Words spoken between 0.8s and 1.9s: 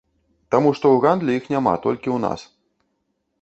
ў гандлі іх няма,